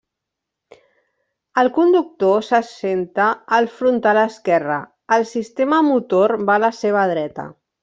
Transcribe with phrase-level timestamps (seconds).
[1.63, 3.27] El conductor s'assenta
[3.59, 4.79] al frontal esquerre,
[5.19, 7.51] el sistema motor va a la seva dreta.